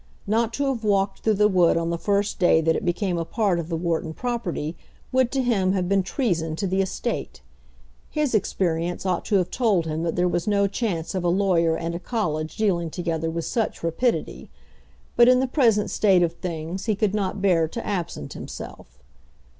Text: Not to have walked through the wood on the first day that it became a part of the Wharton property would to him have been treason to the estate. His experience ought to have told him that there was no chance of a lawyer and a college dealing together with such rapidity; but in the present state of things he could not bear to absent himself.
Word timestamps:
Not 0.25 0.51
to 0.53 0.65
have 0.65 0.83
walked 0.83 1.19
through 1.19 1.35
the 1.35 1.47
wood 1.47 1.77
on 1.77 1.91
the 1.91 1.97
first 1.99 2.39
day 2.39 2.59
that 2.59 2.75
it 2.75 2.83
became 2.83 3.19
a 3.19 3.23
part 3.23 3.59
of 3.59 3.69
the 3.69 3.75
Wharton 3.77 4.15
property 4.15 4.75
would 5.11 5.29
to 5.31 5.43
him 5.43 5.73
have 5.73 5.87
been 5.87 6.01
treason 6.01 6.55
to 6.55 6.65
the 6.65 6.81
estate. 6.81 7.43
His 8.09 8.33
experience 8.33 9.05
ought 9.05 9.25
to 9.25 9.35
have 9.35 9.51
told 9.51 9.85
him 9.85 10.01
that 10.01 10.15
there 10.15 10.27
was 10.27 10.47
no 10.47 10.65
chance 10.65 11.13
of 11.13 11.23
a 11.23 11.27
lawyer 11.29 11.77
and 11.77 11.93
a 11.93 11.99
college 11.99 12.55
dealing 12.57 12.89
together 12.89 13.29
with 13.29 13.45
such 13.45 13.83
rapidity; 13.83 14.49
but 15.15 15.27
in 15.27 15.39
the 15.39 15.45
present 15.45 15.91
state 15.91 16.23
of 16.23 16.33
things 16.33 16.85
he 16.87 16.95
could 16.95 17.13
not 17.13 17.39
bear 17.39 17.67
to 17.67 17.85
absent 17.85 18.33
himself. 18.33 19.03